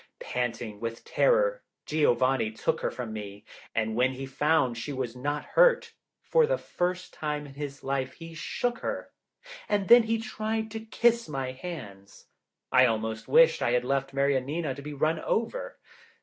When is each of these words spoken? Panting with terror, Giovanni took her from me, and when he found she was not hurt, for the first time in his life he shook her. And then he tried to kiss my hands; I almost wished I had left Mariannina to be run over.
Panting 0.19 0.79
with 0.79 1.05
terror, 1.05 1.61
Giovanni 1.85 2.49
took 2.51 2.81
her 2.81 2.89
from 2.89 3.13
me, 3.13 3.45
and 3.75 3.93
when 3.95 4.13
he 4.13 4.25
found 4.25 4.75
she 4.75 4.91
was 4.91 5.15
not 5.15 5.45
hurt, 5.53 5.93
for 6.23 6.47
the 6.47 6.57
first 6.57 7.13
time 7.13 7.45
in 7.45 7.53
his 7.53 7.83
life 7.83 8.13
he 8.13 8.33
shook 8.33 8.79
her. 8.79 9.11
And 9.69 9.89
then 9.89 10.01
he 10.01 10.17
tried 10.17 10.71
to 10.71 10.79
kiss 10.79 11.29
my 11.29 11.51
hands; 11.51 12.25
I 12.71 12.87
almost 12.87 13.27
wished 13.27 13.61
I 13.61 13.73
had 13.73 13.85
left 13.85 14.11
Mariannina 14.11 14.73
to 14.73 14.81
be 14.81 14.93
run 14.95 15.19
over. 15.19 15.77